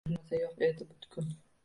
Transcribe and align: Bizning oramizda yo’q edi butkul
Bizning 0.03 0.11
oramizda 0.15 0.39
yo’q 0.39 0.63
edi 0.69 0.87
butkul 0.93 1.29